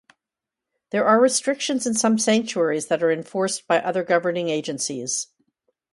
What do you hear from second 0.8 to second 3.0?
There are restrictions in some sanctuaries